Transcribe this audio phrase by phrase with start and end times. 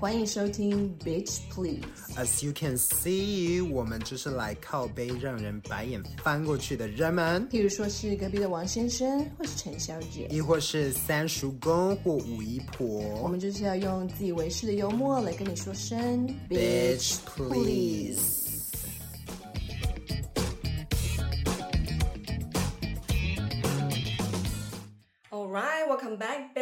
[0.00, 1.80] 欢迎收听 Bitch Please。
[2.16, 7.48] As you can see，我们就是来靠背让人白眼翻过去的人们。
[7.48, 12.86] 譬如说是隔壁的王先生，或是陈小姐，亦或是三叔公或五姨婆。
[13.20, 18.47] 我们就是要用自以为是的幽默来跟你说声 Bitch Please。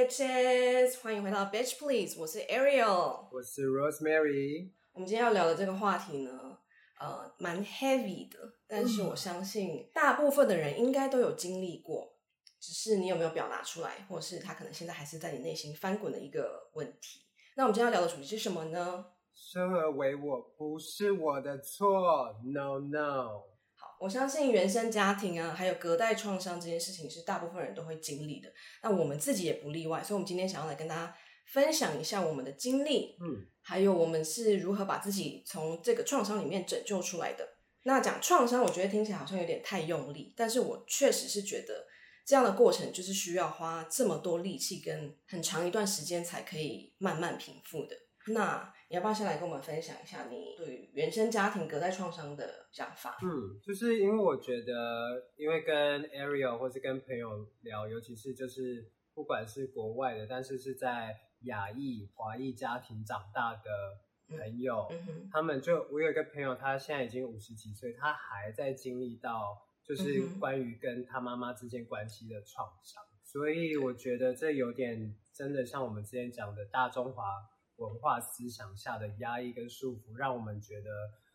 [0.06, 1.02] Bitches.
[1.02, 4.70] 欢迎回到 Bitch Please，我是 Ariel，我是 Rosemary。
[4.92, 6.56] 我们今天要聊的这个话题呢，
[7.00, 12.12] 呃，蛮 heavy 的，但是我相信大部分的人应该都有经历过，
[12.60, 17.22] 只是你有没有表达出来，或是他可能现在还是在你内心翻滚的一个问题。
[17.56, 19.06] 那我们今天要聊的主题是什么呢？
[19.34, 23.42] 生而为我不是我的错，No No。
[24.00, 30.02] 我相信原生家庭啊，还有隔代创伤这件事情是大部分人都会经历的，那我们自己也不例外。
[30.02, 37.48] 所以，我们今天想要来跟大家分享一下我们的经历，嗯，还有我们是如何把自己从这个创伤里面拯救出来的。
[37.84, 41.86] 那讲创伤，我觉得听起来好像有点太用力，但是我确实是觉得
[42.26, 47.96] 这样的过程就是需要花这么多力气跟很长一段时间才可以慢慢平复的。
[48.26, 53.18] 那你要不要先来跟我们分享一下你对于原生家庭隔代创伤的想法？
[53.20, 63.98] 嗯，就是因为我觉得，因为跟 Ariel 或是跟朋友聊，尤其是就是不管是国外的，但是是在亚裔华裔家庭长大的
[64.28, 77.24] 朋友，嗯嗯、他们就我有一个朋友，他现在已经五十几岁，他还在经历到就是关于跟他妈妈之间关系的创伤，嗯、所以我觉得这有点真的像我们之前讲的大中华。
[77.76, 80.90] 文化思想下的压抑跟束缚，让我们觉得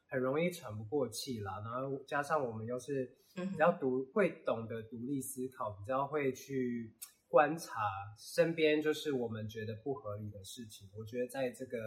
[0.07, 1.61] 很容易喘不过气啦。
[1.63, 6.95] 然后加上我们又是比较独，会懂得独立思考，比较会去
[7.27, 7.81] 观察
[8.17, 10.89] 身边就是我们觉得不合理的事情。
[10.97, 11.77] 我觉得在这个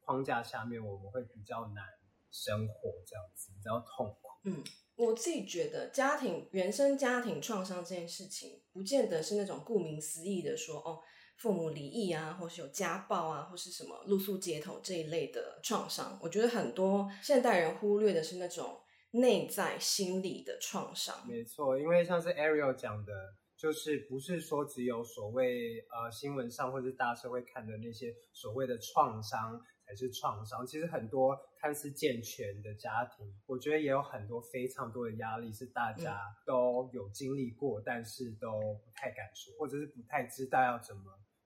[0.00, 1.84] 框架下面，我们会比较难
[2.30, 4.28] 生活，这样子比较痛苦。
[4.44, 4.62] 嗯，
[4.96, 11.00] 我自己觉得家庭原生家庭创伤这件事情，不见得是那种顾名思义的说哦。
[11.36, 18.80] 父母离异啊，或是有家暴啊，或是什么露宿街头这一类的创伤，我觉得很多现代人忽略的是那种
[19.10, 21.14] 内在心理的创伤。
[21.28, 23.12] 没错，因为像是 Ariel 讲的，
[23.56, 41.02] 就是不是说只有所谓呃新闻上或是大社会看的那些所谓的创伤才是创伤，其实很多看似健全的家庭，我觉得也有很多非常多的压力是大家都有经历过，嗯、但是都不太敢说，或者是不太知道要怎么。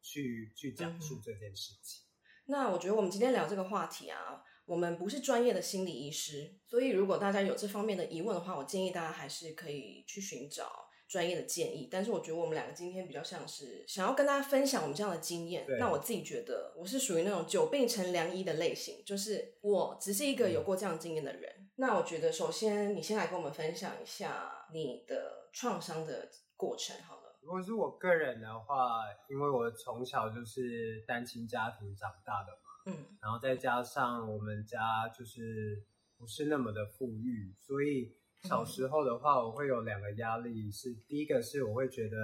[0.09, 2.03] 去去讲述这件事情。
[2.03, 2.09] 嗯。
[2.47, 11.89] 那我觉得我们今天聊这个话题啊，我们不是专业的心理医师，所以如果大家有这方面的疑问的话，我建议大家还是可以去寻找专业的建议。
[11.91, 15.67] 但是我觉得我们两个今天比较像是想要跟大家分享我们这样的经验。
[15.67, 21.53] 对那我自己觉得我是属于那种久病成良医的类型，就是我只是一个有过这样经验的人。
[21.59, 21.69] 嗯。
[21.77, 27.18] 那我觉得首先你先来跟我们分享一下你的创伤的过程好了。
[27.49, 35.83] 如果是我个人的话，因为我从小就是单亲家庭长大的嘛，嗯，然后再加上我们家就是
[36.19, 42.19] 不是那么的富裕，所以小时候的话，我会有两个压力是，是第一个是我会觉得，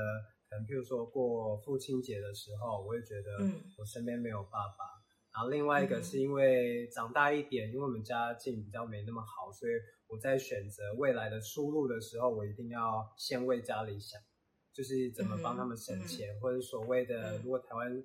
[0.50, 3.30] 可能譬如说过父亲节的时候，我会觉得
[3.78, 5.00] 我身边没有爸爸，嗯，
[5.32, 9.72] 然后另外一个是因为长大一点，因为我们家境比较没那么好，所以
[10.06, 14.20] 我在选择未来的出路的时候，我一定要先为家里想。
[14.74, 18.04] 就是怎么帮他们省钱，或者所谓的，如果台湾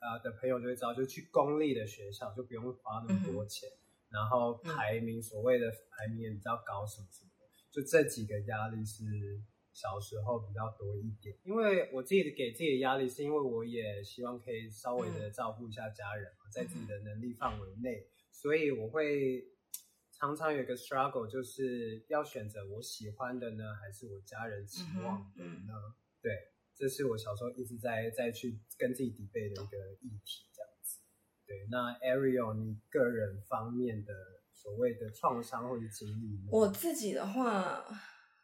[0.00, 9.40] 呃的朋友就会知道，就去公立的学校就不用花那么多钱，嗯、然后排名所谓的排名也比较高什么什么的，就这几个压力是
[9.72, 11.38] 小时候比较多一点。
[11.44, 19.46] 因为我自己给自己的压力，是因为我也希望可以稍微的照顾一下家人，嗯、在自己的能力范围内，所以我会
[20.10, 25.94] 常常有一个 struggle，就是要选择我喜欢的呢，还是我家人期望的呢？
[26.20, 26.32] 对，
[26.74, 30.98] 这是我小时候一直在在去跟自己抵背的一个议题，这样子。
[31.46, 34.12] 对，那 Ariel，你个人方面的
[34.52, 36.48] 所谓的创伤或者经历？
[36.50, 37.84] 我自己的话，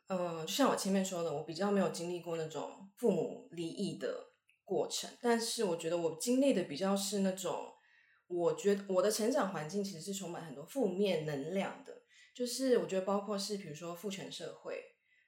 [0.07, 4.29] 嗯、呃，就像我前面说的，我比较没有经历过那种父母离异的
[4.65, 7.73] 过程，但是我觉得我经历的比较是那种，
[8.29, 14.81] 我觉得我的成长环境其实是充满很多负面能量的，就是我觉得包括是比如说父权社会，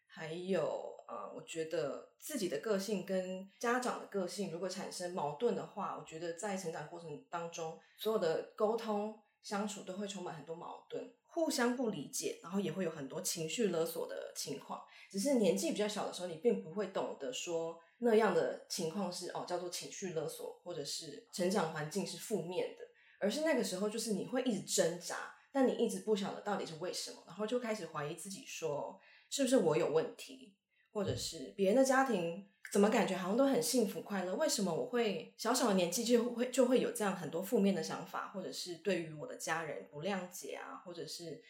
[0.06, 0.95] 还有。
[1.08, 14.82] 呃，我觉得自己的个性跟家长的个性如果产生矛盾的话，我觉得在成长过程当中，所有的沟通相处都会充满很多矛盾，互相不理解，然后也会有很多情绪勒索的情况。
[15.10, 22.84] 只是年纪比较小的时候，你并不会懂得说那样的情况是哦，叫做情绪勒索，或者是成长环境是负面的。
[23.18, 29.00] 而是那个时候就是你会一直挣扎，但你一直不晓得到底是为什么，然后就开始怀疑自己说
[29.30, 30.54] 是不是我有问题，
[30.96, 41.42] 或者是别人的家庭怎么感觉好像都很幸福快乐，为什么我会小小的年纪就会就会有这样很多负面的想法，或者是对于我的家人不谅解啊，或者是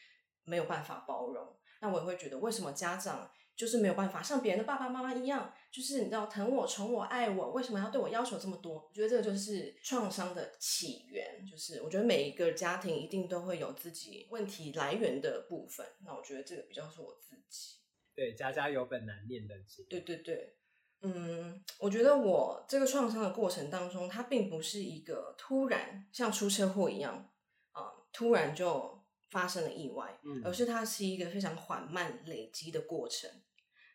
[0.42, 1.46] 没有办法包容，
[1.80, 3.30] 那我也会觉得为什么家长。
[3.56, 8.74] 就是没有办法像别人的爸爸妈妈一样，就是你知道疼我、宠我、爱我，为什么要对我要求这么多？
[8.74, 11.42] 我觉得这个就是创伤的起源。
[11.50, 15.86] 就是我觉得每一个家庭一定都会有自己问题来源的部分。
[16.04, 17.76] 那我觉得这个比较是我自己。
[18.16, 19.84] 对，家家有本难念的经。
[19.88, 20.56] 对对对，
[21.02, 27.30] 嗯，我觉得我这个创伤的过程当中，它并不是一个突然像出车祸一样
[27.72, 33.30] 啊、嗯，突然就发生了意外，嗯，而是它是一个非常缓慢累积的过程。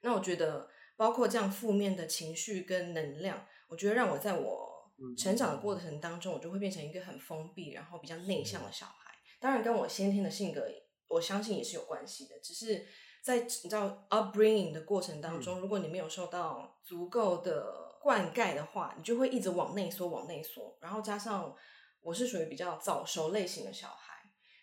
[0.04, 9.12] 那我觉得，包括这样负面的情绪跟能量，我觉得让我在我成长的过程当中，我就会变成一个很封闭，然后比较内向的小孩。
[9.40, 10.68] 当然，跟我先天的性格，
[11.08, 12.40] 我相信也是有关系的。
[12.40, 12.86] 只是
[13.22, 20.78] 在你知道 upbringing 的过程当中，如果你没有受到足够的灌溉的话，你就会一直往内缩，往内缩。
[20.82, 21.56] 然后加上
[22.02, 24.16] 我是属于比较早熟类型的小孩，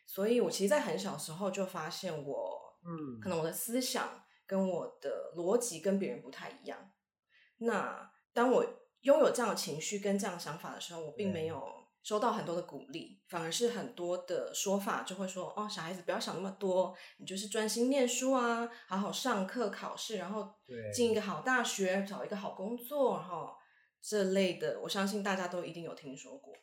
[0.06, 4.22] 所以我其实，在很小时候就发现我，嗯，可能我的思想。
[4.49, 6.90] 跟我的逻辑跟别人不太一样。
[7.58, 8.64] 那当我
[9.02, 11.62] 拥有这样的情绪跟这样的想法的时候，我并没有
[12.08, 20.49] 收到很多的鼓励，反而是很多的说法就会说：“哦，小孩子不要想那么多，你就是专心念书啊，好好上课考试，然后
[20.94, 23.55] 进一个好大学，找一个好工作，然后
[24.00, 26.55] 这类的，我相信大家都一定有听说过。”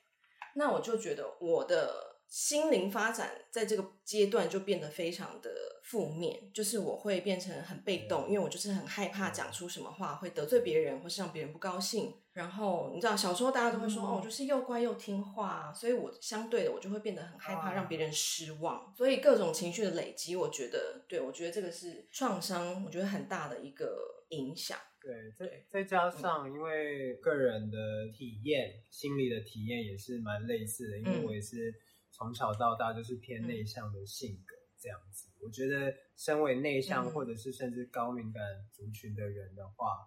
[0.57, 2.14] 那我就觉得我的。
[2.35, 5.49] 心灵发展在这个阶段就变得非常的
[5.83, 12.13] 负面，就是我会变成很被动，因为我就是很害怕讲出什么话会得罪别人，或是让别人不高兴。
[12.33, 18.93] 然后你知道，小时候大家都会说，哦，就是又乖又听话，所以我相对的我就会变得很害怕让别人失望。
[18.93, 23.95] 所以各种情绪的累积，我觉得，对，我觉得这个是创伤，我觉得很大的一个
[24.31, 24.77] 影响。
[25.01, 27.77] 对，再再加上因为个人的
[28.13, 31.73] 体验，心理的体验也是蛮类似的，因为我也是。
[32.17, 35.27] 从小到大就是偏内向的性格，这样子。
[35.41, 38.41] 我觉得，身为内向或者是甚至高敏感
[38.71, 39.97] 族群的人的话，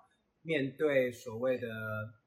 [0.40, 1.68] 面对所谓的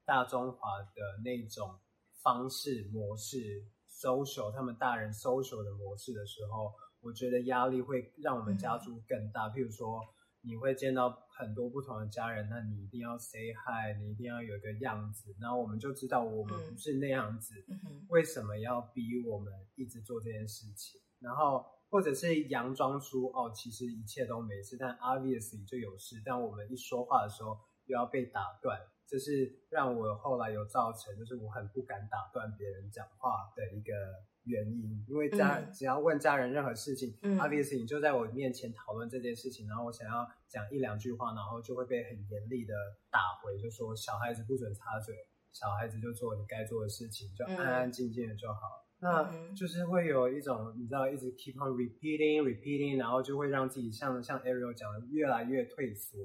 [0.06, 1.80] 大中华的那种
[2.22, 9.50] 方式模式，social 他们大人 social 的模式的时候，我觉得压力会让我们家族更大。
[9.50, 10.00] 譬如说，
[10.44, 21.00] 你会见到很多不同的家人，那你一定要 say hi，你一定要有一个样子，然后我们就知道我们不是那样子，嗯、为什么要逼我们一直做这件事情？
[21.20, 26.22] 然后或者是佯装出哦，其实一切都没事，但 obviously 就有事。
[26.26, 33.94] 但我们一说话的时候又要被打断，这是让我后来有造成，就是我很不敢打断别人讲话的一个。
[34.44, 42.74] 原因，因为家、嗯、只要问家人任何事情、嗯、obviously 你就在我面前讨论这件事情，然后我想要讲一两句话，然后就会被很严厉的
[43.12, 45.16] 打回，就说小孩子不准插嘴，
[45.54, 48.88] 小孩子就做你该做的事情，就安安静静的就好。
[49.00, 56.18] 嗯、那就是会有一种你知道，一直 keep on repeating repeating，然后就会让自己像像 Ariel 讲的越来越退缩，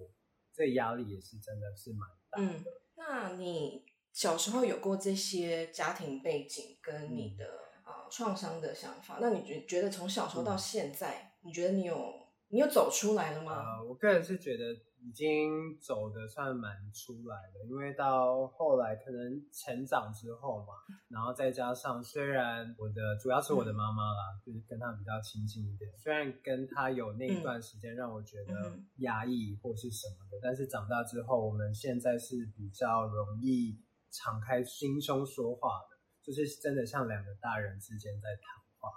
[0.54, 2.46] 这压力也是真的是蛮大的。
[2.46, 2.64] 嗯、
[2.96, 7.65] 那你小时候有过这些家庭背景跟你的、嗯？
[8.10, 12.12] 创伤的想法，那你觉觉得从小时候到现在，嗯、你觉得你有
[12.48, 13.78] 你有走出来了吗？
[13.78, 14.64] 呃，我个人是觉得
[15.00, 20.74] 已经走的算蛮出来的，因为到后来可能成长之后嘛，
[21.08, 35.95] 然后再加上虽然我的主要是我的妈妈啦，嗯、就是跟她比较亲近一点，虽然跟她有那一段时间让我觉得压抑或是什么的，嗯、但是长大之后，我们现在是比较容易敞开心胸说话的。
[36.26, 38.42] 就是真的像两个大人之间在谈
[38.80, 38.90] 话，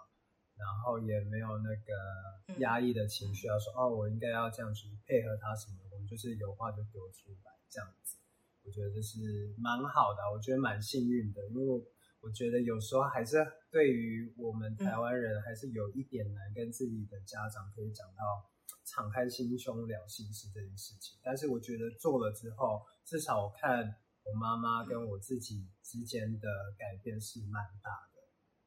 [0.58, 8.18] 然后也没有那个压抑的情绪，要说哦，我应该要这样去配合他什么的，我们就是有话就丢出来这样子。
[8.64, 11.86] 我觉得这是蛮好的，我觉得蛮幸运的，因为
[12.20, 13.38] 我觉得有时候还是
[13.70, 18.50] 对于我们台湾人还是有一点难跟自己的家长可以讲到
[18.86, 21.20] 敞开心胸聊心事这件事情。
[21.22, 23.96] 但是我觉得做了之后，至少我看。
[24.24, 26.48] 我妈妈跟我自己之间的
[26.78, 28.22] 改变是蛮大的，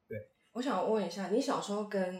[0.09, 0.29] 对。
[0.53, 2.15] 我想问一下，你小时候跟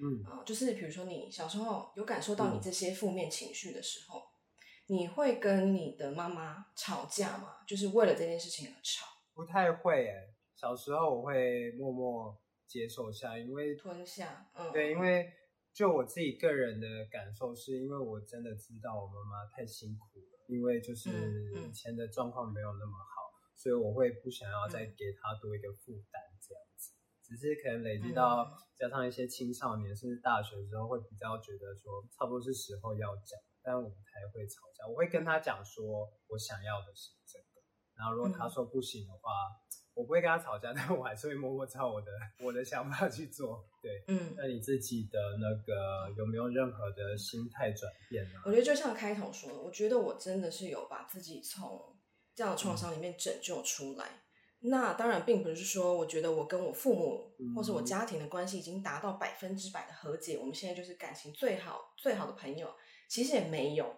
[0.00, 7.56] 嗯、呃，就是比如说你小时候有感受到你这些负面情绪的时候，嗯、你会跟你的妈妈吵架吗？
[7.66, 9.06] 就是为了这件事情而吵？
[9.34, 15.30] 不太会诶，小时候我会默默接受下，因为吞下，嗯，对，因为
[15.74, 20.37] 就我自己个人的感受，是因为我真的知道我妈妈太辛苦了。
[20.48, 21.08] 因为就是
[21.54, 34.88] 以前的状况没有那么好，所以我会不想要再给他多一个负担，这样子，只是可能累积到加上一些青少年，甚至大学的时候，会比较觉得说差不多是时候要讲，但我不太会吵架。
[34.88, 37.60] 我会跟他讲说我想要的是这个，
[37.94, 43.64] 然后如果他说不行的话，嗯、我不会跟他吵架， 但我还是会默默照我的我的想法去做。
[43.82, 48.40] 对，嗯，那你自己的那个有没有任何的心态转变呢？
[48.46, 51.96] 我觉得就像开头说的，我觉得我真的是有把自己从
[52.34, 54.06] 这样的创伤里面拯救出来。
[54.06, 54.18] 嗯
[54.60, 62.74] 那当然并不是说，我觉得我跟我父母或是我家庭的关系已经达到百分之百的和解，我们现在就是感情最好最好的朋友。
[63.08, 63.96] 其实也没有，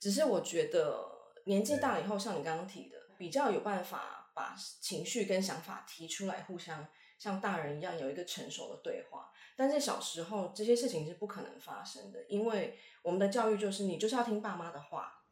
[0.00, 1.08] 只是我觉得
[1.44, 9.30] 年纪大了以后，像你刚刚提的，比较有办法把情绪跟想法提出来，互相像大人一样有一个成熟的对话。
[9.56, 15.24] 但是小时候这些事情是不可能发生的，因为我们的教育就是你就是要听爸妈的话，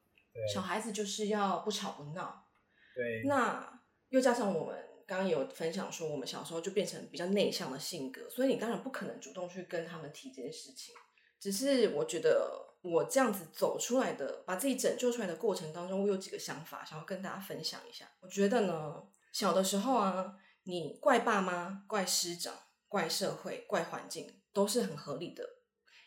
[0.52, 2.48] 小孩子就是要不吵不闹。
[2.94, 3.76] 对，那。
[4.10, 4.76] 又加上我们
[5.06, 10.92] 刚刚有分享说，我们小时候就变成比较内向的性格，所以你当然不可能主动去跟他们提这件事情。
[11.38, 18.06] 只是我觉得我这样子走出来的，把自己拯救出来的过程当中，我有几个想法想要跟大家分享一下。
[18.20, 22.54] 我觉得呢，小的时候啊，你怪爸妈、怪师长、
[22.88, 25.44] 怪社会、怪环境，都是很合理的，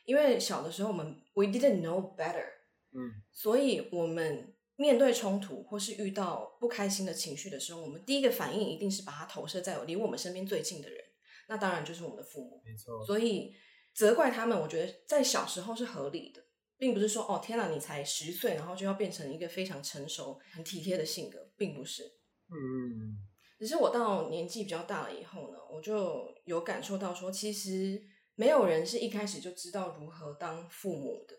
[0.05, 2.47] 因为小的时候我们 we didn't know better，
[2.91, 4.49] 嗯，所以我们。
[4.75, 10.99] 面对冲突或是遇到不开心的情绪的时候，我们第一个反应一定是把它投射在离我们身边最近的人，
[11.47, 12.59] 那当然就是我们的父母。
[12.65, 13.05] 没错。
[13.05, 13.53] 所以
[13.93, 16.42] 责怪他们，我觉得在小时候是合理的，
[16.83, 22.03] 并不是说哦天哪，你才十岁，然后就要变成一个非常成熟、很体贴的性格，并不是。
[22.49, 23.15] 嗯。
[23.57, 28.03] 只是我到年纪比较大了以后呢，我就有感受到说，其实
[28.35, 31.37] 没有人是一开始就知道如何当父母的。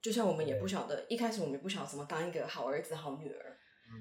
[0.00, 3.58] 就像我们也不晓得，一开始我们也不晓得怎么当一个好儿子、好女儿，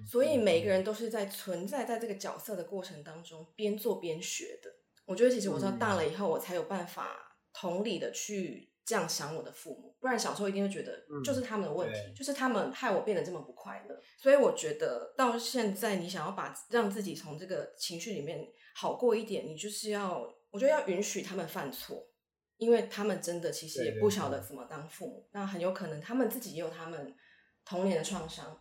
[0.09, 4.73] 所以每个人都是在存在在这个角色的过程当中边做边学的。
[5.05, 13.95] 我觉得其实我知道大了以后，我才有办法同理的去这样想我的父母，不然小时候一定会觉得就是他们的问题，就是他们害我变得这么不快乐。
[14.17, 18.43] 所以我觉得到现在，你想要把让自己从这个情绪里面
[18.73, 22.07] 好过一点，你就是要，我觉得要允许他们犯错。
[22.57, 27.15] 因为他们真的其实也不晓得怎么当父母，对对对，那很有可能他们自己也有他们
[27.63, 28.59] 童年的创伤，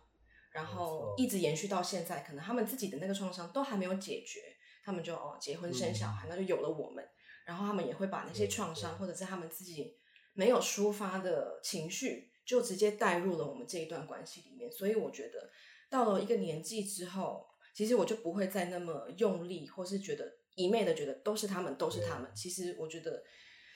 [0.53, 4.39] 然后一直延续到现在，可能他们自己的那个创伤都还没有解决，
[4.85, 7.05] 他们就哦结婚生小孩，嗯、那就有了我们，
[7.45, 9.98] 然后他们也会把那些创伤或者是他们自己
[10.39, 14.71] 没有抒发的情绪，就直接带入了我们这一段关系里面。
[14.71, 15.49] 所以我觉得
[15.89, 22.31] 到了一个年纪之后，其实我就不会再那么用力，或是觉得一昧的觉得都是他们，都是他们。
[22.33, 23.21] 其实我觉得。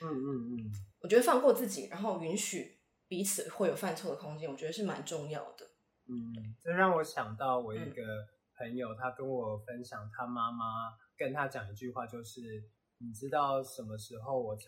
[0.00, 5.64] 嗯嗯嗯，我觉得放过自己，然后允许彼此会有犯错的空间，我觉得是蛮重要的。
[6.08, 8.02] 嗯，这让我想到我一个
[8.58, 12.40] 朋友，他跟我分享，他妈妈跟他讲一句话，就是
[12.98, 14.66] 你知道什么时候我才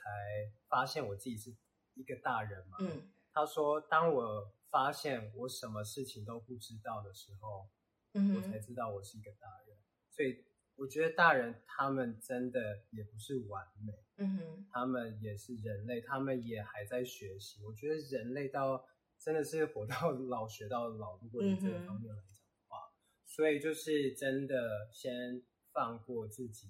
[0.68, 1.50] 发现我自己是
[1.96, 2.76] 一个大人嘛？
[2.78, 7.68] 嗯，他说，当我发现我什么事情都不知道的时候，
[8.14, 9.76] 嗯，我才知道我是一个大人。
[10.10, 10.44] 所以。
[10.78, 17.64] 我觉得大人他们真的也不是完美，嗯哼，他们也是人类，他们也还在学习。
[17.64, 18.86] 我觉得人类到
[19.18, 22.92] 真的是活到老学到老，如果以这个方面来讲的话，嗯，
[23.24, 26.68] 所以就是真的先放过自己，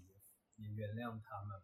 [0.54, 1.61] 也原谅他们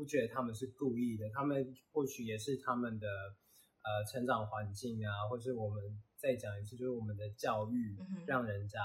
[0.00, 8.80] 不觉得他们是故意的，他们或许也是他们的呃成长环境啊，或是我们再讲一次，就是我们的教育让人家。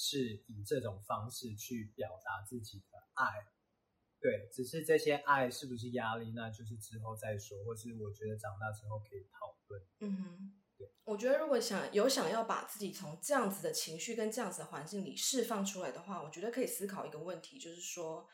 [0.00, 3.24] 是以这种方式去表达自己的爱，
[4.20, 9.82] 对，只是这些爱是不是压力，那就是之后再说，或是我觉得长大之后可以讨论。
[9.98, 18.28] 嗯哼，对，我觉得如果想有想要把自己从这样子的情绪跟这样子的环境里释放出来的话，我觉得可以思考一个问题，就是说，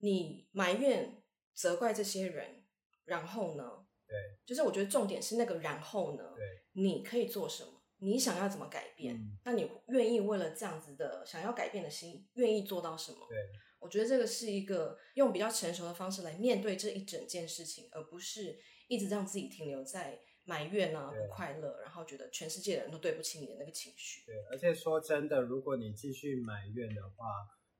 [0.00, 1.21] 你埋怨、
[1.54, 2.64] 责怪这些人，
[3.04, 3.86] 然后呢？
[4.06, 6.34] 对，就是我觉得重点是那个然后呢？
[6.36, 7.70] 对，你可以做什么？
[7.98, 9.14] 你想要怎么改变？
[9.14, 13.18] 嗯、那你愿意为了这样子的想要改变的心，愿意做到什么？
[13.28, 13.38] 对，
[13.78, 24.24] 我觉得这个是一个用比较成熟的方式来面对这一整件事情，而不是一直让自己停留在埋怨啊、不快乐，然后觉得全世界的人都对不起你的那个情绪。
[24.26, 27.26] 对，而且说真的，如果你继续埋怨的话，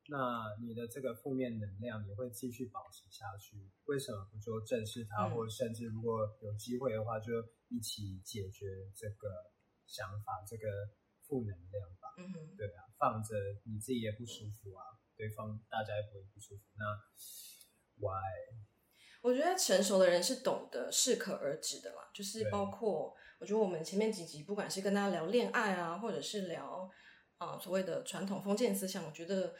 [0.08, 3.70] 那你的这个负面能量也会继续保持下去。
[3.84, 7.32] 为什么不就正视它，嗯、或者甚至如果有机会的话，就
[7.68, 9.52] 一起解决这个？
[9.84, 10.64] 想法这个
[11.20, 13.34] 负能量吧，嗯哼，对啊，放着
[13.66, 16.62] 你自己也不舒服啊，对方大家也不会不舒服。
[16.78, 16.86] 那
[17.98, 18.22] why？
[19.20, 26.90] 我觉得成熟的人是懂得适可而止的啦，就是包括我觉得我们前面几集，不管是跟大家聊恋爱啊，或者是聊
[27.36, 29.54] 啊、呃、所谓的传统封建思想，我觉得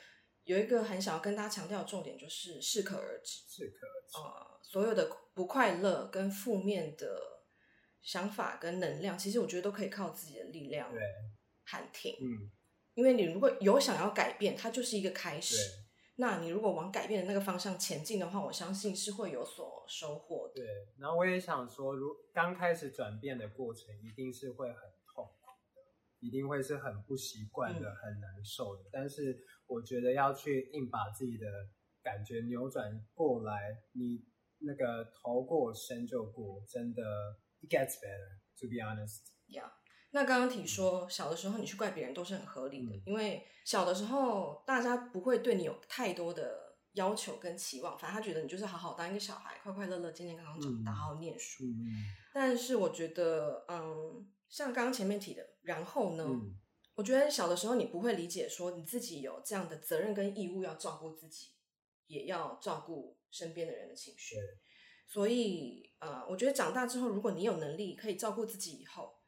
[0.44, 3.42] 有一个很想要跟大家强调的重点，就是适可而止。
[3.48, 4.18] 适可而止。
[4.18, 7.20] 呃，所有的不快乐跟负面的
[8.00, 10.92] 想法跟能量，其实我觉得都可以靠自己的力量
[11.64, 12.14] 喊停。
[12.20, 12.50] 嗯，
[12.94, 15.56] 因为你如果有想要改变，它就是一个开始。
[16.16, 20.54] 那你如果往改变的那个方向前进的话，我相信是会有所收获的。
[20.56, 20.66] 对，
[20.98, 25.80] 然后我也想说，如刚开始转变的过程，一定是会很痛苦的，
[26.20, 28.84] 一定会是很不习惯的，嗯、很难受的。
[28.92, 31.46] 但是我觉得要去硬把自己的
[32.02, 34.24] 感觉扭转过来，你
[34.58, 37.02] 那个头过身就过，真的
[37.62, 38.40] ，it gets better.
[38.60, 39.22] To be honest.
[39.48, 39.72] Yeah.
[40.12, 51.64] 那刚刚提说，小的时候你去怪别人都是很合理的，嗯、因为小的时候大家不会对你有太多的要求跟期望，反正他觉得你就是好好当一个小孩，快快乐乐、健健康康长大，好好念书。
[51.64, 56.54] 嗯、但是我觉得，嗯，像刚刚前面提的，然后呢，嗯、
[56.94, 61.48] 我觉得小的时候你不会理解说你自己有这样的责任跟义务要照顾自己，
[62.06, 64.36] 也要照顾身边的人的情绪。
[65.06, 69.18] 所以，呃，我觉得长大之后，如果你有能力可以照顾自己以后。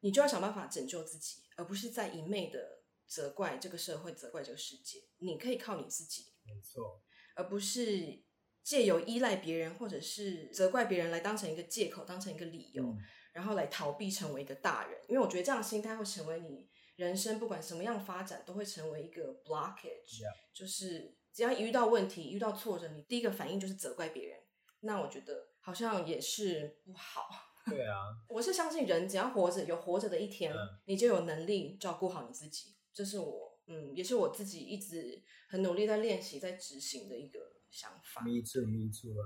[0.00, 4.98] 你就要想办法拯救自己，而不是在一昧的责怪这个社会、责怪这个世界。
[5.16, 7.02] 你可以靠你自己，没错，
[7.34, 8.22] 而不是
[8.62, 12.98] 借由依赖别人或者是责怪别人来当成一个借口、当成一个理由，嗯、
[13.32, 15.00] 然后来逃避成为一个大人。
[15.08, 20.32] 因为我觉得这样的心态会成为你人生不管什么样发展都会成为一个 blockage，Yeah.
[20.52, 24.38] 就是只要一遇到问题、遇到挫折，你第一个反应就是责怪别人。
[24.80, 27.28] 那我觉得好像也是不好。
[27.66, 32.74] 对啊， 我是相信人只要活着，有活着的一天，嗯、你就有能力照顾好你自己。
[32.92, 38.20] 这是我，嗯，也是我自己一直很努力在练习、在执行的一个想法。
[38.20, 39.24] Me too, me too 啊。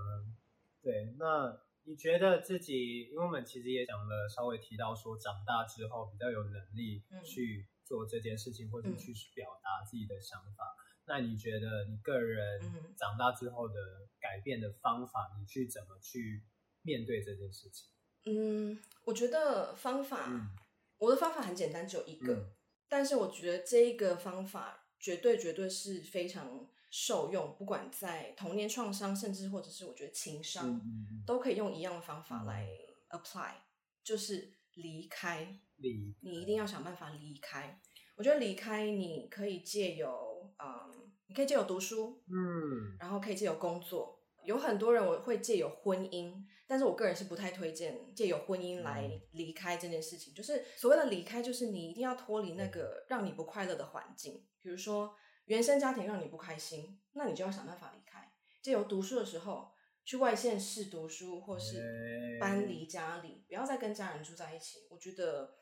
[0.80, 10.64] 对，那你觉得自己，因为我们其实也讲了，稍微提到说，长大之后比较有能力去做这件事情，嗯、或者去表达自己的想法。
[10.64, 12.60] 嗯、那你觉得你个人
[12.94, 13.74] 长大之后的
[14.20, 16.44] 改变的方法，你去怎么去
[16.82, 17.88] 面对这件事情？
[18.26, 20.50] 嗯，我觉得方法，嗯、
[20.98, 22.34] 我的方法很简单，只有一个。
[22.34, 22.52] 嗯、
[22.86, 30.80] 但是我觉得这一个方法绝对绝对是非常受用，不管在童年创伤，甚至或者是我觉得情商，
[31.26, 32.66] 都可以用一样的方法来
[33.10, 33.62] apply，、嗯、
[34.02, 35.60] 就是离开。
[35.76, 37.80] 离，你一定要想办法离开。
[38.16, 44.20] 我觉得离开，你可以借由，嗯，你可以借由读书，嗯，然后可以借由工作。
[44.44, 46.44] 有很多人我会借由婚姻。
[46.70, 50.34] 但是我个人是不太推荐借由婚姻来离开这件事情。
[50.34, 54.46] 嗯、就是所谓的离开，就是你一定要脱离那个让你不快乐的环境。
[54.60, 55.16] 比如说
[55.48, 58.30] 原生家庭让你不开心，那你就要想办法离开。
[58.62, 59.72] 借由读书的时候
[60.04, 64.80] 去外县市读书，或是搬离家里，不要再跟家人住在一起。
[64.90, 65.54] 我觉得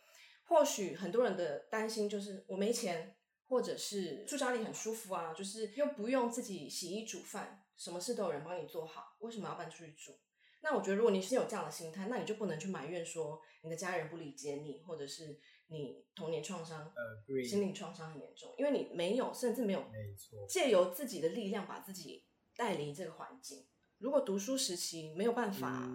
[0.45, 10.19] 或许很多人的担心就是我没钱，或者是住家里很舒服啊，就是又不用自己洗衣煮饭，什么事都有人帮你做好，为什么要搬出去住？
[10.63, 22.25] 那我觉得，如果你是有这样的心态，那你就不能去埋怨说你的家人不理解你，或者是你童年创伤、呃，心理创伤很严重，因为你没有，甚至没有，没错，借由自己的力量把自己
[22.57, 23.67] 带离这个环境。
[23.99, 25.91] 如果读书时期没有办法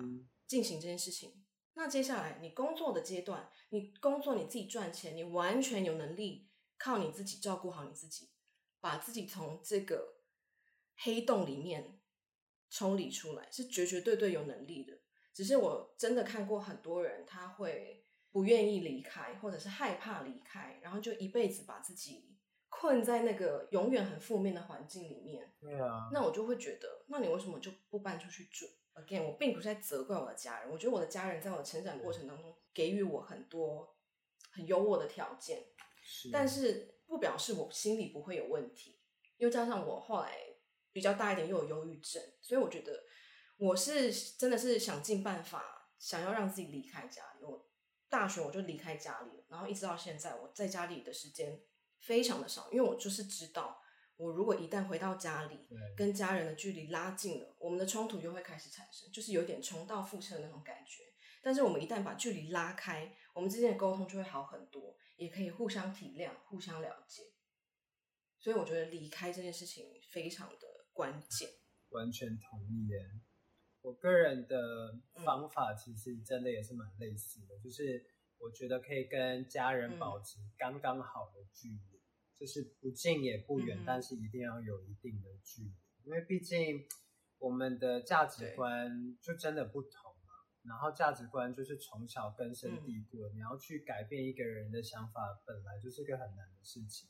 [0.48, 1.44] 进行这件事情，嗯、
[1.76, 8.30] 那接下来你工作的阶段，你工作你自己赚钱，你完全有能力靠你自己照顾好你自己，
[8.80, 10.22] 把自己从这个
[10.96, 11.98] 黑洞里面。
[12.74, 14.98] 抽离出来是绝绝对对有能力的，
[15.34, 18.01] 只是我真的看过很多人，他会
[18.32, 22.38] 不愿意离开，或者是害怕离开，然后就一辈子把自己
[22.70, 25.54] 困在那个永远很负面的环境里面。
[25.60, 28.66] 对啊，那我就会觉得，那你为什么就不搬出去住
[28.96, 33.96] ？Again，我并不是在责怪我的家人，我觉得我的家人在我的成长过程当中给予我很多
[34.52, 35.66] 很优渥的条件，
[36.04, 39.00] 是但是不表示我心里不会有问题，
[39.38, 40.32] 又加上我后来。
[40.94, 43.06] 比较大一点，又有忧郁症，所以我觉得
[43.56, 47.46] 我是真的是想尽办法，想要让自己离开家里。
[47.46, 47.71] 我
[48.12, 51.60] 大学我就离开家里，然后一直到现在，我在家里的时间
[52.02, 53.82] 非常的少，因为我就是知道，
[54.18, 61.04] 我如果一旦回到家里，跟家人的距离拉近了，我们的冲突又会开始产生，就是有点重蹈覆辙的那种感觉。
[61.42, 67.24] 但是我们一旦把距离拉开，我们之间的沟通就会好很多，也可以互相体谅、互相了解。
[68.38, 70.68] 所以我觉得离开这件事情非常的。
[70.94, 71.50] 关键，
[71.92, 73.00] 完全同意耶。
[73.82, 78.06] 我个人的方法其实真的也是蛮类似的，嗯、就是
[78.38, 82.02] 我觉得可以跟家人保持刚刚好的距离，嗯、
[82.40, 86.86] 就是不近也不远，嗯、但是一定要有一定的距离，因为毕竟
[87.40, 90.34] 我们的价值观就真的不同嘛。
[90.64, 97.10] 然后价值观就是从小根深蒂固，嗯、你要去改变一个人的想法，本来就是个很难的事情。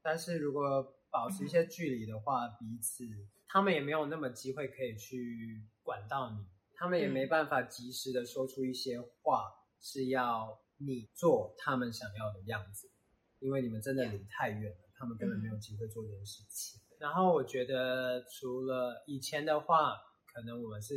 [0.00, 3.04] 但是如果保持一些距离的话，嗯、彼此
[3.48, 12.90] 他们也没有那么机会可以去管到你，他们也没办法及时的说出一些话，是要你做他们想要的样子，
[13.38, 16.80] 因为你们真的离太远了，他们根本没有机会做这件事情。
[16.90, 19.96] 嗯、然后我觉得，除了以前的话，
[20.32, 20.94] 可能我们是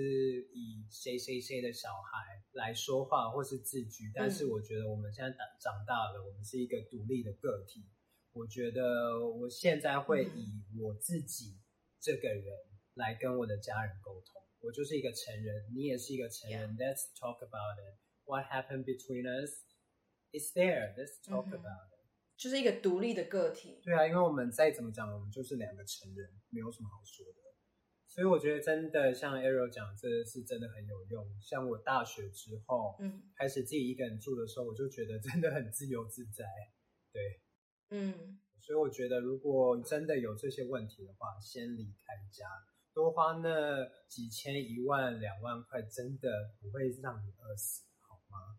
[0.53, 7.83] 以谁谁谁的小孩来说话或是自居，但是我觉得我们现在长长大了，我们是一个独立的个体。
[8.31, 11.57] 我觉得我现在会以我自己
[11.99, 12.53] 这个人
[12.93, 14.41] 来跟我的家人沟通。
[14.65, 16.75] 我就是一个成人，你也是一个成人。
[16.75, 17.99] Let's talk about it.
[18.25, 19.51] What happened between us
[20.31, 20.95] is there.
[20.97, 22.01] Let's talk about it.
[22.35, 23.79] 就是一个独立的个体。
[23.83, 27.41] 对啊，因为我们再怎么讲，我们就是两个成人，没有什么好说的。
[28.07, 31.29] 所以我觉得真的像 Arrow 讲，这是真的很有用。
[31.39, 36.43] 像我大学之后，嗯，开始自己一个人住的时候，我就觉得真的很自由自在。
[37.11, 37.41] 对。
[37.91, 42.47] 嗯，所以我觉得，如果真的有这些问题的话，先离开家，
[42.95, 46.29] 多花那几千、一万、两万块，真的
[46.61, 48.55] 不会让你饿死，好吗？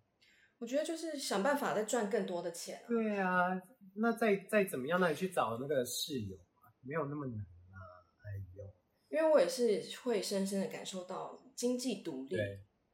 [0.59, 2.85] 我觉得就是想办法再赚更多的钱啊。
[2.87, 3.61] 对啊，
[3.97, 7.77] 那再再怎么样，那你去找那个室友啊，没有那么难啊。
[8.25, 8.65] 哎呦，
[9.09, 12.37] 因为我也是会深深的感受到，经济独立，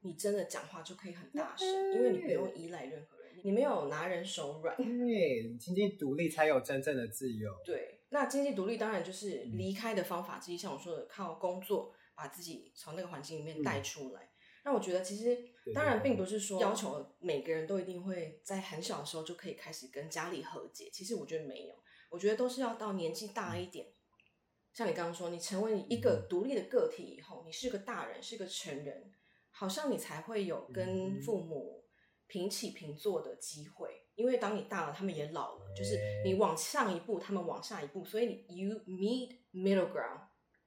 [0.01, 3.23] 你真的讲话就可以很大声，因为你不用依赖任何人。
[3.45, 7.53] 你没有拿人手软，对，经济独立才有真正的自由。
[7.65, 14.23] 对，那经济独立当然就是离开的方法之一，嗯、像我说的，靠工作把自己从那个环境里面带出来。
[14.23, 14.31] 嗯、
[14.67, 15.37] 那我觉得其实
[15.75, 20.89] 当然并不是说要求每个人都一定会在很小的时候就可以开始跟家里和解。
[20.93, 21.75] 其实我觉得没有，
[22.11, 23.93] 我觉得都是要到年纪大一点，嗯、
[24.73, 29.13] 像你刚刚说，你成为一个独立的个体以后，嗯、你是个大人，是个成人，
[29.51, 31.83] 好像你才会有跟父母。
[32.29, 40.21] 平起平坐的机会，因为当你大了，他们也老了，就是你往上一步，他们往下一步，所以你 you meet middle ground，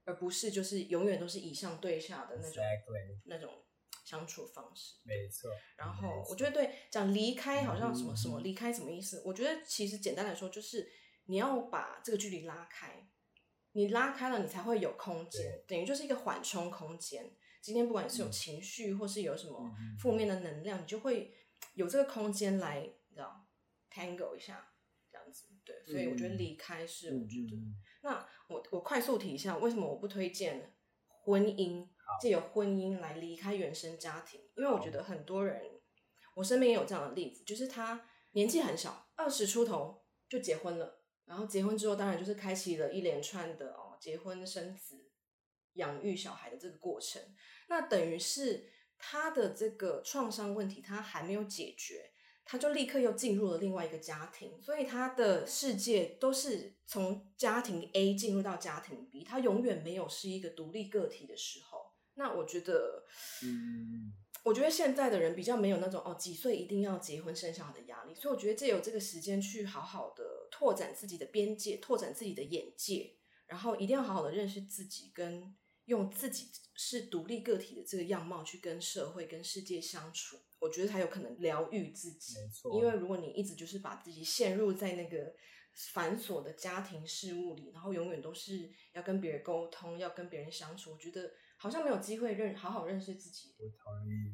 [0.03, 2.63] 而不是就是永远都是以上对下的那种.
[3.23, 3.49] 那种
[4.03, 4.95] 相处方式。
[5.03, 5.49] 没错。
[5.77, 9.23] 然后我觉得对讲离开好像什么什么离开什么意思？
[9.25, 10.91] 我觉得其实简单来说就是
[11.27, 13.07] 你要把这个距离拉开，
[13.71, 17.31] 你拉开了，你才会有空间，等于就是一个缓冲空间。
[17.61, 21.33] 今天不管你是有情绪，或是有什么负面的能量，你就会。
[21.73, 23.44] 有这个空间来，你知道
[23.95, 24.73] ，tango 一下，
[25.09, 27.55] 这样子，对，所以我觉得离开是我觉得。
[27.55, 30.75] 嗯、那我我快速提一下，为什么我不推荐
[31.07, 31.87] 婚姻，
[32.21, 34.41] 借由婚姻来离开原生家庭？
[34.57, 35.61] 因为我觉得很多人，
[36.35, 45.09] 我身边也有这样的例子，就是他年纪很小，二十出头就结婚了，然后结婚之后，当然就是开启了一连串的哦，结婚生子、
[45.75, 47.21] 养育小孩的这个过程，
[47.69, 48.71] 那等于是。
[48.97, 52.13] 他的这个创伤问题，他还没有解决，
[52.45, 61.91] 他就立刻又进入了另外一个家庭，所以他的世界都是从家庭 A 进入到家庭 B，他永远没有是一个独立个体的时候。
[62.13, 63.03] 那我觉得，
[63.43, 73.15] 嗯，我觉得现在的人比较没有那种哦，几岁一定要结婚生小孩的压力，所以我觉得借由这个时间去好好的拓展自己的边界，拓展自己的眼界，
[73.47, 75.55] 然后一定要好好的认识自己跟。
[75.85, 82.33] 用自己是独立个体的这个样貌去跟社会、跟世界相处，我觉得才有可能疗愈自己。
[82.41, 85.31] 没错，因为如果你一直就是把自己陷入在那个
[85.93, 93.53] 繁琐的家庭事务里，然后永远都是要跟别人沟通、要跟别人相处，我觉得好像没有机会认好好认识自己。
[93.59, 94.33] 我同意。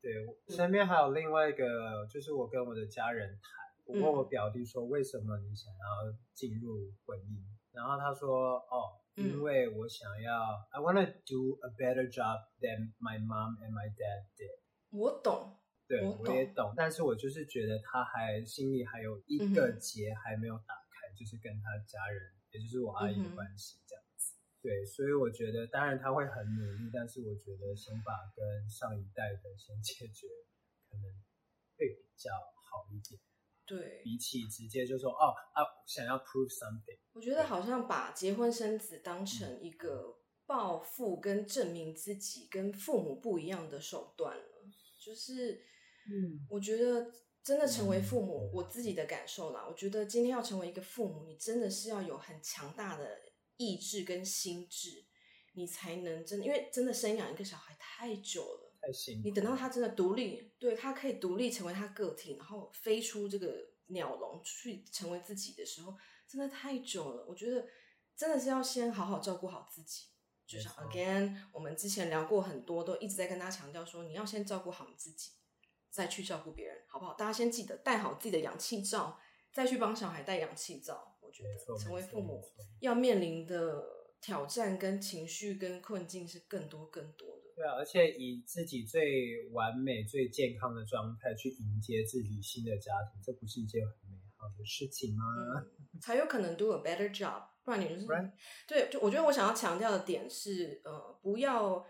[0.00, 3.40] 对，我身边还有另外一个，就是我跟我的家人谈，
[3.86, 7.42] 我问我表弟说，为什么你想要进入婚姻？
[7.72, 9.02] 然后他说，哦。
[9.14, 14.56] 因为我想要、嗯、I wanna do a better job than my mom and my dad did。
[14.88, 15.60] 我懂，
[15.92, 24.32] 对，我，我也懂，但是我就是觉得他还心里还有一个结还没有打开，嗯、就是跟他家人，也就是我阿姨的关系这样子。
[24.32, 30.28] 嗯、对，所以我觉得，当然他会很努力，但是我觉得先把跟上一代的先解决，
[30.88, 31.04] 可能
[31.76, 33.20] 会比较好一点。
[33.66, 44.42] 对，比起直接就说哦啊，想要 prove something，我觉得好像把结婚生子当成一个报复跟证明自己跟父母不一样的手段了。
[45.04, 45.60] 就是，
[46.06, 47.10] 嗯，我觉得
[47.42, 53.20] 真的成为父母，嗯、我自己的感受啦，我觉得今天要成为一个父母，你真的是要有很强大的
[53.56, 55.06] 意志跟心智，
[55.54, 58.68] 你才能真的，因为真的生养一个小孩太久了。
[59.22, 63.54] 你等到他真的独立，对，他可以独立成为他个体，然后飞出这个
[63.86, 65.94] 鸟笼去成为自己的时候，
[66.26, 67.24] 真的太久了。
[67.28, 67.64] 我觉得
[68.16, 70.06] 真的是要先好好照顾好自己。
[70.44, 75.30] 就像 again，我们之前聊过很多，都一直在跟大家强调说，你要先照顾好你自己，
[75.92, 77.12] 再去照顾别人，好不好？
[77.14, 79.20] 大家先记得带好自己的氧气罩，
[79.52, 81.16] 再去帮小孩带氧气罩。
[81.20, 82.42] 我觉得成为父母
[82.80, 83.84] 要面临的
[84.20, 87.42] 挑战跟情绪跟困境是更多更多的。
[87.54, 95.22] 对啊，而且以自己最完美、最健康的状态去迎接自己新的家庭，这不是一件很美好的事情吗？
[95.94, 98.32] 嗯、才有可能 do a better job，不然你就是 Right.
[98.66, 98.88] 对。
[98.90, 101.84] 就我觉得我想要强调的点是，呃，不要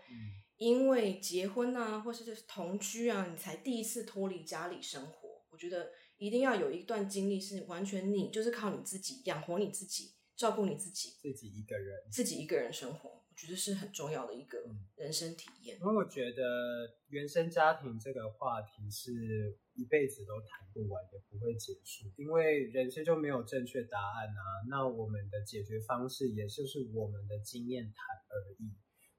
[0.63, 5.43] 因为结婚啊，或是同居啊，你才第一次脱离家里生活。
[5.51, 13.09] 我觉得一定要有一段经历是完全你就是靠你自己养活你自己，照顾你自己，自己一个人，自己一个人生活。
[13.09, 14.57] 我觉得是很重要的一个
[14.95, 15.77] 人生体验。
[15.81, 16.41] 因为我觉得
[17.09, 22.05] 原生家庭这个话题是一辈子都谈不完，也不会结束。
[22.15, 24.63] 因为人生就没有正确答案啊。
[24.69, 27.93] 那我们的解决方式，也就是我们的经验谈
[28.29, 28.71] 而已。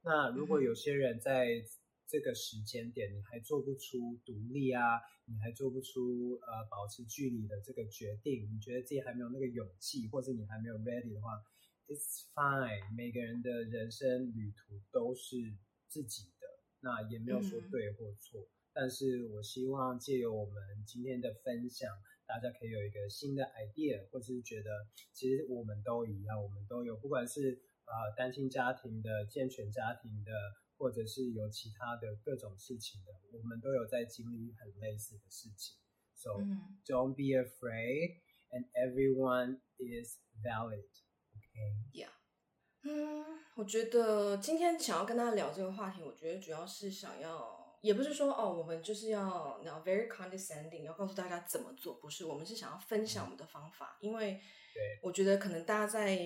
[0.05, 1.65] 那如果有些人在
[2.07, 11.43] 这个时间点，你还做不出独立啊，你还做不出呃保持距离的这个决定，你觉得自己还没有那个勇气，或者你还没有 ready 的话。
[11.87, 15.37] It's fine，每个人的人生旅途都是
[15.87, 16.47] 自己的，
[16.81, 18.41] 那也没有说对或错。
[18.41, 21.91] 嗯、但是我希望借由我们今天的分享，
[22.27, 30.33] 大家可以有一个新的 idea，或者是觉得其实我们都一样，我们都有，不管是呃单亲家庭的、健全家庭的，
[30.77, 35.77] 或者是有其他的各种事情的，我们都有在经历很类似的事情。
[36.15, 40.87] So、嗯、don't be afraid, and everyone is valid.
[41.37, 42.09] OK，yeah
[42.87, 43.25] 嗯，
[43.57, 54.41] 我觉得今天想要跟大家聊这个话题，我觉得主要是想要，也不是说哦，我们就是要，now very condescending，要告诉大家怎么做，不是，我们是想要分享我们的方法，因为，
[55.03, 56.17] 我觉得可能大家在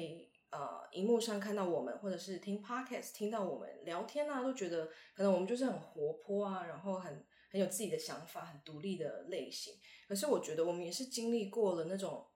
[0.50, 9.74] 呃荧幕上看到我们，或者是听 podcast 听到我们聊天啊，都觉得可能我们就是很活泼啊，然后很很有自己的想法，很独立的类型。
[10.06, 12.26] 可是我觉得我们也是经历过了那种。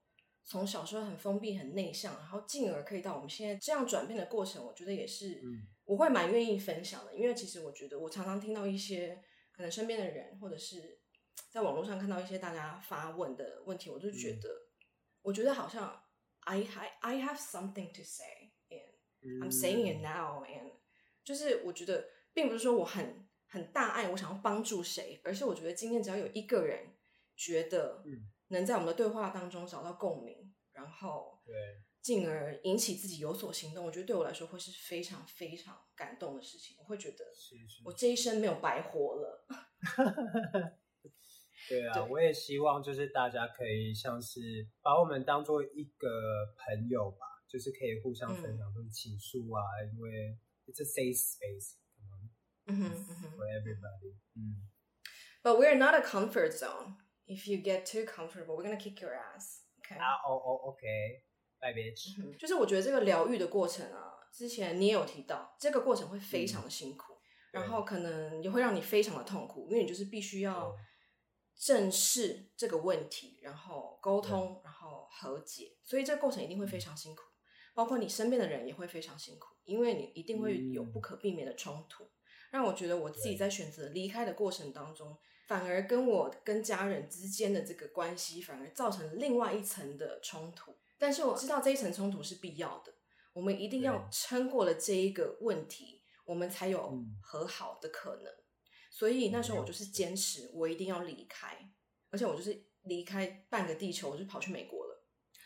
[0.45, 5.41] 从小时候很封闭、很内向，然后进而可以到我们现在这样转变的过程，我觉得也是，
[5.85, 7.15] 我会蛮愿意分享的。
[7.15, 9.23] 因为其实我觉得，我常常听到一些
[9.53, 10.99] 可能身边的人，或者是
[11.49, 14.67] 在网络上看到一些大家发问的问题，我就觉得，嗯、
[15.23, 16.02] 我觉得好像
[16.45, 20.73] I I I have something to say and I'm saying it now and
[21.25, 26.97] 就是我觉得，并不是说我很很大爱，我想要帮助谁，而是我觉得今天只要有一个人
[27.37, 28.31] 觉得，嗯。
[28.49, 31.55] 能在我们的对话当中找到共鸣，然后对，
[32.03, 36.77] 进而引起自己有所行动，我觉得对我来说会是非常非常感动的事情。
[36.79, 37.25] 我会觉得，
[37.83, 39.47] 我这一生没有白活了。
[41.69, 44.41] 对啊，对我也希望就是大家可以像是
[44.83, 46.09] 把我们当做一个
[46.57, 51.75] 朋友吧，就是可以互相分享，或者倾诉啊，因为 it's a safe space，
[52.67, 52.91] 嗯哼
[53.37, 54.69] ，for everybody，嗯。
[55.43, 56.97] But we're not a comfort zone.
[57.27, 59.63] If you get too comfortable, we're gonna kick your ass.
[59.81, 59.99] Okay?
[59.99, 62.39] 啊哦哦，OK，bye bitch。
[62.39, 67.15] 就是我觉得这个疗愈的过程啊，之前你也有提到，这个过程会非常的辛苦，
[67.53, 70.73] 嗯、然后可能也会让你非常的痛苦，因为你就是必须要
[71.65, 77.23] 正视这个问题，然后沟通，然后和解，所以这个过程一定会非常辛苦。
[77.73, 82.11] 包括你身边的人也会非常辛苦，因为你一定会有不可避免的冲突。
[82.51, 85.17] 让我觉得我自己在选择离开的过程当中。
[85.47, 90.75] 反而跟我跟家人之间的这个关系，反而造成另外一层的冲突。
[90.99, 92.93] 但是我知道这一层冲突是必要的，
[93.33, 98.33] 我们一定要撑过了这一个问题，我们才有和好的可能。
[98.93, 101.73] 所以那时候我就是坚持，我一定要离开，
[102.11, 105.03] 而且我就是离开半个地球，我就跑去美国了。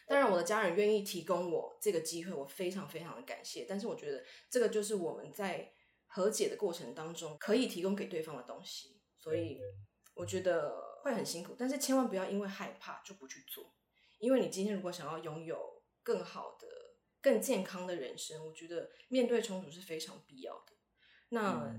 [0.08, 3.64] 当然，我的家人愿意提供我这个机会，我非常非常的感谢。
[3.68, 5.72] 但是我觉得这个就是我们在
[6.06, 9.60] 和解的过程当中可以提供给对方的东西，所以。
[10.18, 13.74] 我觉得会很辛苦，但是千万不要因为害怕就不去做。
[14.18, 16.66] 因为你今天如果想要拥有更好的、
[17.20, 20.72] 更健康的人生，我觉得面对冲突是非常必要的。
[21.28, 21.70] 那、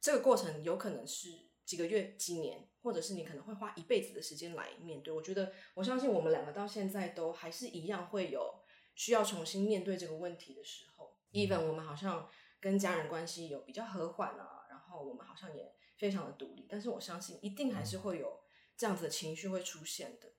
[0.00, 1.28] 这个过程有可能是
[1.64, 5.12] 几个月、几年，或者是你可能会花一辈子的时间来面对。
[5.12, 8.60] 我觉得，我相信我们两个到现在都还是一样会有
[8.94, 11.16] 需要重新面对这个问题的时候。
[11.32, 12.28] 嗯、even 我们好像
[12.60, 15.74] 跟家人关系有比较和缓啊，然后我们好像也。
[15.98, 18.38] 非常的独立，但是我相信一定还是会有
[18.76, 20.30] 这样子的情绪会出现的，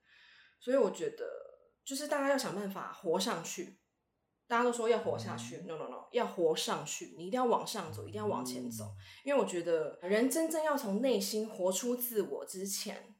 [0.58, 1.28] 所以我觉得
[1.84, 3.78] 就是大家要想办法活上去。
[4.50, 8.84] 大家都说要活下去，no no no，要活上去，你一定要往上走，一定要往前走。
[9.24, 13.14] 因为我觉得人真正要从内心活出自我之前，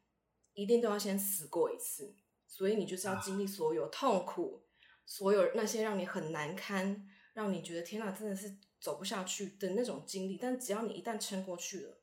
[0.54, 2.16] 一定都要先死过一次，
[2.48, 4.64] 所以你就是要经历所有痛苦，
[5.06, 10.36] 所有那些让你很难堪，让你觉得天哪，真的是走不下去的那种经历。
[10.36, 12.02] 但只要你一旦撑过去了。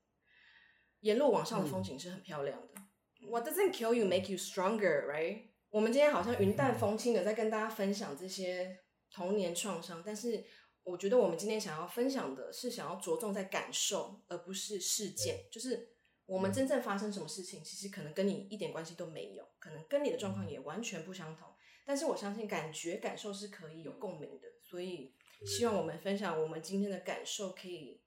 [1.00, 2.80] 沿路往上的风景是很漂亮的。
[3.20, 5.48] 嗯、What doesn't kill you make you stronger, right？
[5.70, 8.78] 我们今天好像云淡风轻的在跟大家分享这些
[9.16, 10.44] 童年创伤，但是
[10.83, 15.46] 我觉得我们今天想要分享的是想要着重在感受，而不是事件。
[15.50, 15.88] 就是
[16.26, 21.48] 我们真正发生什么事情，其实可能跟你一点关系都没有，可能跟你的状况也完全不相同。
[21.87, 25.14] 但是我相信感觉感受是可以有共鸣的，所以
[25.46, 28.02] 希望我们分享我们今天的感受，可以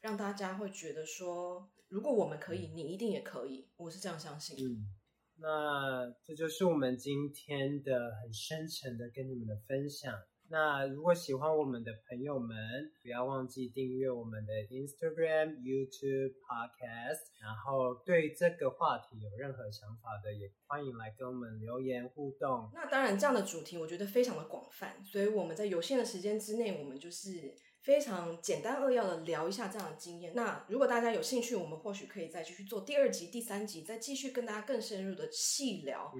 [0.00, 3.68] 让大家会觉得说，如果我们可以，你一定也可以。
[3.76, 4.56] 我是这样相信。
[4.58, 4.88] 嗯。
[5.36, 10.14] 那这就是我们今天的很深沉的跟你们的分享。
[10.48, 12.56] 那如果喜欢我们的朋友们，
[13.02, 17.20] 不要忘记订阅我们的 Instagram、YouTube、Podcast。
[17.40, 22.70] 然后对这个话题有任何想法的，也欢迎来跟我们留言互动。
[22.72, 27.54] 那当然，这样的主题我觉得非常的广泛，所以我们在有限的时间之内，我们就是。
[27.84, 30.32] 非常简单扼要的聊一下这样的经验。
[30.34, 36.10] 那如果大家有兴趣，我们或许可以再继续做第二集、第三集，再继续跟大家更深入的细聊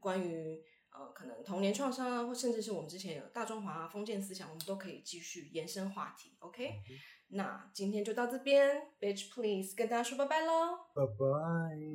[0.00, 0.60] 关于
[0.94, 6.36] 呃，可能童年创伤啊，或甚至是我们之前有大中华啊、封建思想，我们都可以继续延伸话题。
[6.40, 6.82] OK，
[7.28, 10.78] 那今天就到这边，Bitch please 跟大家说拜拜喽，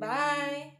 [0.00, 0.78] 拜。